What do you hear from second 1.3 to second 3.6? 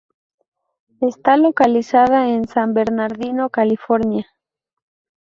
localizada en en San Bernardino,